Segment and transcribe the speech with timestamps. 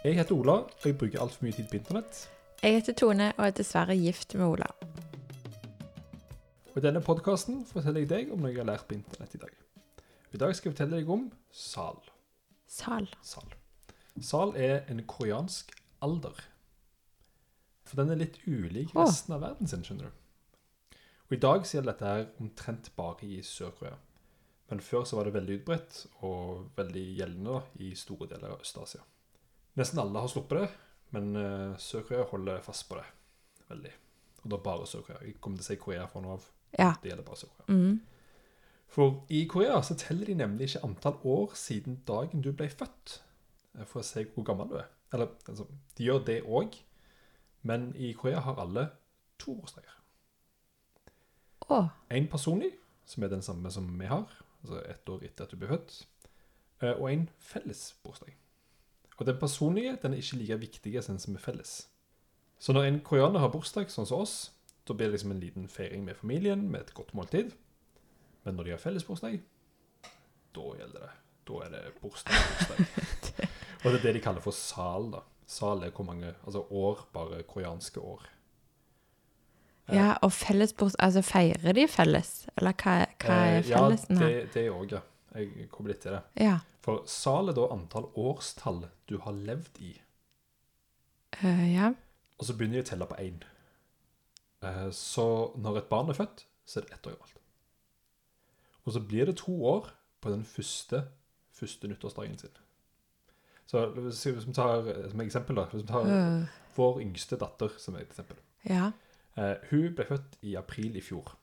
[0.00, 2.22] Jeg heter Ola, og jeg bruker altfor mye tid på internett.
[2.62, 4.70] Jeg heter Tone og er dessverre gift med Ola.
[6.70, 9.42] Og I denne podkasten forteller jeg deg om noe jeg har lært på internett i
[9.42, 9.52] dag.
[10.32, 12.00] I dag skal jeg fortelle deg om sal.
[12.64, 13.10] Sal.
[13.20, 13.52] Sal,
[14.24, 16.40] sal er en koreansk alder.
[17.84, 20.98] For den er litt ulik resten av verden sin, skjønner du.
[21.28, 24.00] Og I dag gjelder dette her omtrent bare i Sør-Korea.
[24.72, 28.64] Men før så var det veldig utbredt og veldig gjeldende da, i store deler av
[28.64, 29.04] Øst-Asia.
[29.78, 30.68] Nesten alle har sluppet det,
[31.14, 33.06] men uh, Sør-Korea holder fast på det
[33.70, 33.92] veldig.
[34.42, 35.20] Og da bare Sør-Korea.
[35.24, 36.46] Jeg kommer til å si Korea fra nå av.
[36.78, 36.92] Ja.
[37.02, 37.76] Det gjelder bare Sør-Korea.
[37.76, 38.00] Mm.
[38.90, 43.20] For i Korea så teller de nemlig ikke antall år siden dagen du ble født,
[43.78, 44.88] eh, for å si hvor gammel du er.
[45.14, 45.66] Eller, altså,
[45.98, 46.74] de gjør det òg,
[47.62, 48.88] men i Korea har alle
[49.38, 49.96] to årsdager.
[51.70, 51.84] Å.
[52.10, 52.72] En personlig,
[53.06, 54.26] som er den samme som vi har,
[54.62, 56.00] altså ett år etter at du ble født,
[56.82, 58.34] eh, og en felles bursdag.
[59.20, 61.74] Og den personlige den er ikke like viktig som den som er felles.
[62.60, 64.34] Så når en koreaner har bursdag, sånn som oss,
[64.88, 67.52] da blir det liksom en liten feiring med familien, med et godt måltid.
[68.44, 69.38] Men når de har felles bursdag,
[70.56, 71.12] da gjelder det.
[71.48, 72.80] Da er det bursdag, bursdag.
[73.84, 75.22] og det er det de kaller for sal, da.
[75.50, 78.24] Sal er hvor mange, altså år, bare koreanske år.
[79.90, 82.46] Ja, og fellesbursdag Altså, feirer de felles?
[82.56, 82.92] Eller hva,
[83.24, 84.28] hva er Eh, fellesen Ja, her?
[84.28, 85.00] det, det òg, ja.
[85.34, 86.20] Jeg kommer litt til det.
[86.38, 86.58] Ja.
[86.80, 89.94] For sal er da antall årstall du har levd i.
[91.42, 91.92] Uh, ja.
[92.40, 93.42] Og så begynner de å telle på én.
[94.64, 97.36] Uh, Så når et barn er født, så er det ett år gammelt.
[98.84, 101.04] Og så blir det to år på den første,
[101.52, 102.56] første nyttårsdagen sin.
[103.66, 106.48] Så hvis vi tar eh, som eksempel, da Hvis vi tar uh.
[106.74, 108.36] vår yngste datter som et eksempel.
[108.64, 108.90] ja.
[109.38, 111.36] Eh, hun ble født i april i fjor.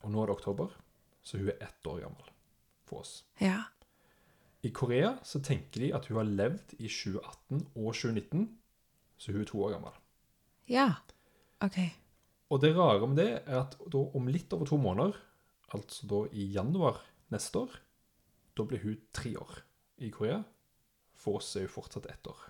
[0.00, 0.68] Og nå er det oktober,
[1.22, 2.28] så hun er ett år gammel
[2.86, 3.24] for oss.
[3.40, 3.64] Ja.
[4.62, 8.46] I Korea så tenker de at hun har levd i 2018 og 2019,
[9.16, 9.96] så hun er to år gammel.
[10.68, 10.88] Ja.
[11.64, 11.78] OK.
[12.50, 15.16] Og det rare med det er at om litt over to måneder,
[15.74, 17.00] altså da i januar
[17.32, 17.76] neste år,
[18.58, 19.60] da blir hun tre år
[20.02, 20.42] i Korea.
[21.20, 22.40] For oss er hun fortsatt ett år.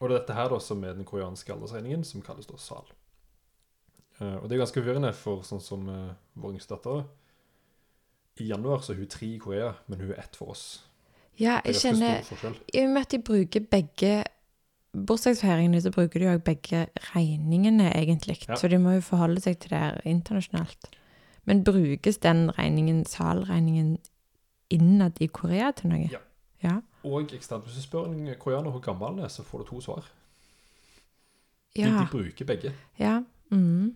[0.00, 2.88] Og det er dette her da som er den koreanske aldersregningen, som kalles da sal.
[4.20, 7.04] Eh, og det er ganske forvirrende for sånn som eh, vår yngste datter.
[8.42, 10.84] I januar så er hun tre i Korea, men hun er ett for oss.
[11.40, 12.22] Ja, jeg kjenner.
[12.74, 14.24] I og med at de bruker begge
[14.94, 18.44] bursdagsfeiringene, så bruker de òg begge regningene, egentlig.
[18.48, 18.54] Ja.
[18.56, 20.90] Så de må jo forholde seg til det her internasjonalt.
[21.44, 23.98] Men brukes den regningen, salregningen,
[24.70, 26.06] innad i Korea til noe?
[26.12, 26.18] Ja.
[26.64, 26.78] Ja.
[27.04, 29.80] Og eksternt, hvis du spør en koreaner hvor gammel han er, så får du to
[29.84, 30.06] svar.
[31.76, 31.98] De, Ja.
[32.00, 32.72] de bruker begge.
[32.98, 33.22] ja.
[33.50, 33.94] Mm.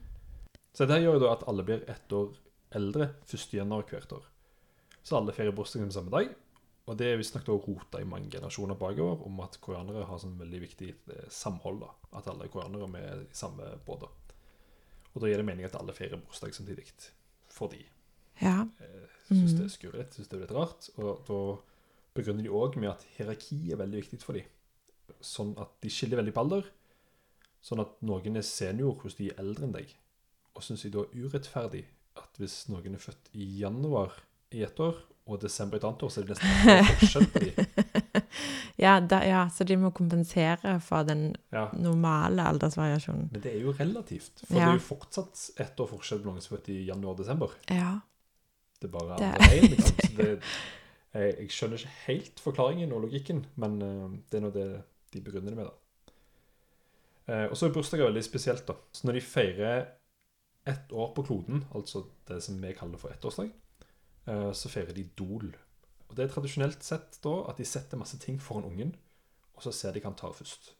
[0.74, 2.34] Så det gjør jo da at alle blir ett år
[2.76, 3.54] eldre 1.
[3.54, 4.22] januar hvert år.
[5.02, 6.28] Så alle feirer bursdagen samme dag.
[6.88, 10.60] Og det er visstnok rota i mange generasjoner bakover om at koreanere har sånn veldig
[10.62, 11.82] viktig eh, samhold.
[11.84, 14.06] da, At alle koreanere er med i samme båt.
[15.12, 16.86] Og da gir det mening at alle feirer bursdag samtidig.
[17.52, 17.82] Fordi
[18.40, 18.64] ja.
[18.80, 19.58] jeg syns Mhm.
[19.58, 20.88] det er skurret, syns det er litt rart.
[20.96, 21.40] Og da
[22.14, 24.44] begrunner de òg med at hierarki er veldig viktig for dem.
[25.20, 26.64] Sånn at de skiller veldig på alder.
[27.62, 29.92] Sånn at noen er senior hvis de er eldre enn deg.
[30.54, 31.84] Og syns de da er urettferdig
[32.16, 34.14] at hvis noen er født i januar
[34.52, 34.96] i ett år
[35.28, 38.22] og desember i et annet år, så er det nesten ikke forskjell på dem.
[38.78, 41.66] Ja, da, ja, så de må kompensere for den Ja.
[41.76, 43.28] normale aldersvariasjonen.
[43.32, 44.44] Men det er jo relativt.
[44.46, 44.60] For Ja.
[44.60, 47.18] det er jo fortsatt ett år forskjell på noen som er født i januar og
[47.18, 47.50] desember.
[47.68, 47.98] Ja.
[48.80, 49.70] Det er bare Det- andre veien.
[49.74, 49.96] Liksom.
[50.16, 50.40] Det,
[51.14, 54.82] jeg, jeg skjønner ikke helt forklaringen og logikken, men uh, det er nå det
[55.12, 55.64] de begrunner det med.
[55.66, 55.74] da.
[57.28, 58.64] Uh, og så er bursdager veldig spesielt.
[58.68, 58.74] da.
[58.92, 59.86] Så når de feirer
[60.66, 63.50] ett år på kloden, altså det som vi kaller for ettårsdag,
[64.52, 65.48] så feirer de dol.
[66.08, 68.94] Og Det er tradisjonelt sett da at de setter masse ting foran ungen,
[69.56, 70.72] og så ser de hva han tar først.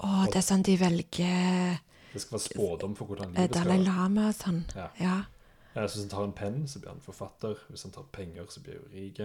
[0.00, 1.76] Å, det er sånn de velger
[2.14, 3.84] Det skal være spådom for hvordan eh, livet skal Dalai.
[3.84, 4.62] Lama og sånn.
[4.76, 4.86] Ja.
[5.00, 5.16] Ja.
[5.74, 7.60] Eh, Så hvis han tar en penn, så blir han forfatter.
[7.68, 9.20] Hvis han tar penger, så blir han rik.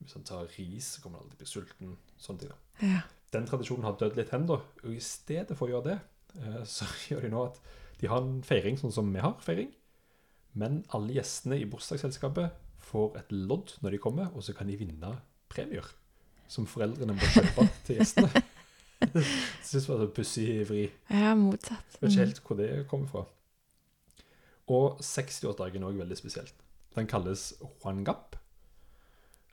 [0.00, 1.96] Hvis han tar ris, så kommer han alltid bli sulten.
[2.18, 2.54] Sånne ting.
[2.54, 2.88] da.
[2.94, 3.02] ja.
[3.34, 4.60] Den tradisjonen har dødd litt hen, da.
[4.84, 5.98] Og i stedet for å gjøre det,
[6.38, 7.58] eh, så gjør de nå at
[8.00, 9.72] de har en feiring sånn som vi har feiring.
[10.54, 14.76] Men alle gjestene i bursdagsselskapet får et lodd når de kommer, og så kan de
[14.80, 15.14] vinne
[15.48, 15.86] premier.
[16.48, 18.30] Som foreldrene må kjøpe til gjestene.
[19.04, 19.24] Jeg
[19.64, 20.82] synes det var så pussig vri.
[21.10, 21.96] ja, motsatt.
[22.00, 22.26] Vet ikke Mm.
[22.26, 23.24] helt hvor det kommer fra.
[24.72, 26.54] Og 68-dagen er også veldig spesielt.
[26.96, 27.52] Den kalles
[27.82, 28.36] Huangap.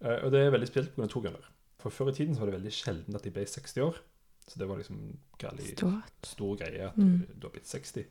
[0.01, 1.07] Eh, Og det er veldig spesielt pga.
[1.07, 1.49] to grunner.
[1.79, 3.97] For Før i tiden så var det veldig sjelden at de ble 60 år.
[4.47, 6.11] Så det var liksom gærlig Stort.
[6.23, 7.25] stor greie at Mm.
[7.39, 8.05] du har blitt 60.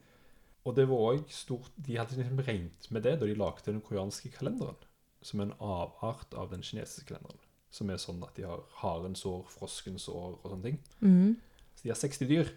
[0.67, 3.81] Og det var òg stort De hadde liksom regnet med det da de lagde den
[3.81, 4.77] koreanske kalenderen.
[5.23, 7.39] Som en avart av den kinesiske kalenderen.
[7.71, 10.79] Som er sånn at de har harens år, froskens år og sånne ting.
[11.05, 11.37] Mm.
[11.77, 12.49] Så de har 60 dyr.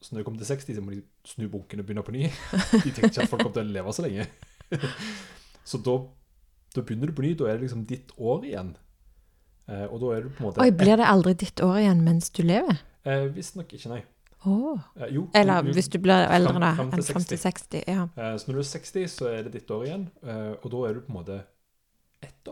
[0.00, 2.22] Så når de kommer til 60, så må de snu bunken og begynne på ny.
[2.30, 4.24] De tenker ikke at folk kommer til å leve så lenge.
[5.70, 5.96] Så da,
[6.74, 7.34] da begynner du på ny.
[7.38, 8.70] Da er det liksom ditt år igjen.
[9.70, 12.00] Eh, og da er du på en måte Oi, blir det aldri ditt år igjen
[12.06, 12.80] mens du lever?
[13.04, 14.00] eh, Visstnok ikke, nei.
[14.48, 14.80] Oh.
[14.96, 15.26] Eh, jo.
[15.36, 16.72] Eller jo, hvis du blir eldre, da.
[16.78, 17.84] fram til fram til 60.
[17.86, 18.08] Ja.
[18.16, 20.80] Eh, Så når du er 60, så er det ditt år igjen, eh, og da
[20.88, 21.42] er du på en måte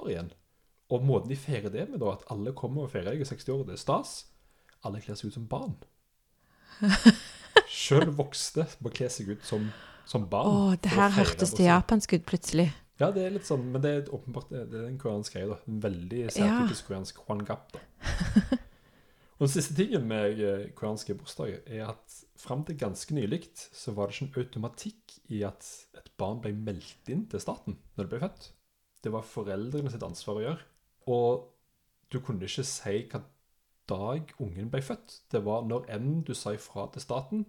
[0.01, 0.33] år igjen.
[0.89, 3.55] Og måten de feirer det med, da, at alle kommer og feirer deg i 60
[3.55, 4.15] år, det er stas.
[4.87, 5.77] Alle kler seg ut som barn.
[7.69, 9.69] Selv voksne må kle seg ut som,
[10.09, 10.55] som barn.
[10.73, 12.71] Åh, det her hørtes det japansk ut plutselig.
[12.99, 15.59] Ja, det er litt sånn, men det er åpenbart det er en koreansk greie, da.
[15.71, 17.83] En veldig særtypisk koreansk hwangap, da.
[19.39, 23.95] og den siste tingen med eh, koreanske bursdager er at fram til ganske nylig så
[23.95, 25.67] var det ikke en automatikk i at
[25.99, 28.51] et barn ble meldt inn til staten når det ble født.
[29.05, 30.65] Det var foreldrene sitt ansvar å gjøre.
[31.09, 31.45] Og
[32.13, 33.23] du kunne ikke si hva
[33.89, 35.21] dag ungen ble født.
[35.33, 37.47] Det var når enn du sa ifra til staten,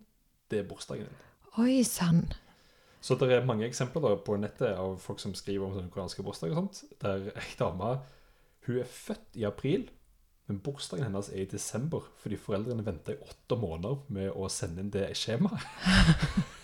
[0.52, 1.26] det er bursdagen din.
[1.60, 2.28] Oi sann.
[3.02, 6.58] Så det er mange eksempler på nettet av folk som skriver om sånne koreanske bursdager
[6.58, 7.96] og sånt, der ei dame
[8.68, 9.88] hun er født i april,
[10.50, 14.84] men bursdagen hennes er i desember, fordi foreldrene venta i åtte måneder med å sende
[14.84, 15.64] inn det skjemaet.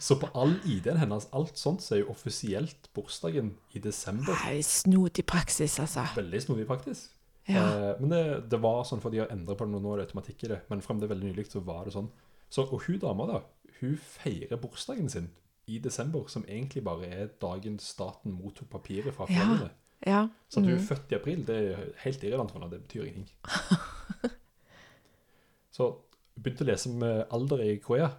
[0.00, 4.36] så på all ID-en hennes, alt sånt, så er jo offisielt bursdagen i desember.
[4.46, 6.06] Nei, Snodig praksis, altså.
[6.16, 7.08] Veldig snodig, praksis.
[7.48, 7.64] Ja.
[7.66, 10.00] Eh, men det, det var sånn, for de har endret på det nå, nå er
[10.02, 10.60] det automatikk i det.
[10.70, 12.08] Men frem til veldig nylig så var det sånn.
[12.50, 13.42] Så, og hun dama da,
[13.80, 15.28] hun feirer bursdagen sin
[15.70, 19.44] i desember, som egentlig bare er dagen staten mottok papiret fra Ja.
[20.06, 20.22] ja.
[20.24, 20.32] Mm.
[20.48, 20.86] Så at hun er Mm.
[20.88, 23.36] født i april, det er helt irrelevant for henne, det betyr ingenting.
[25.76, 25.90] så
[26.40, 28.10] begynte å lese med alder i Korea,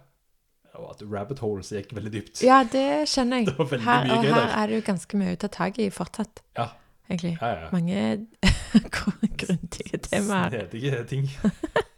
[0.74, 2.42] og at rabbit holes gikk veldig dypt.
[2.42, 3.46] ja, det kjenner jeg.
[3.72, 4.54] Det Her, og her der.
[4.56, 6.68] er det jo ganske mye å ta tak i fortsatt, Ja,
[7.10, 7.34] egentlig.
[7.40, 7.68] ja, ja.
[7.72, 8.26] Mange
[9.42, 10.48] grundige temaer.
[10.50, 11.28] Snedige ting.